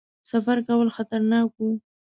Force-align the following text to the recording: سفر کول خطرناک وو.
سفر 0.29 0.57
کول 0.67 0.87
خطرناک 0.95 1.49
وو. 1.59 1.69